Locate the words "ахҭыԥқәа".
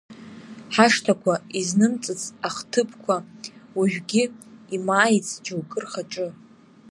2.47-3.15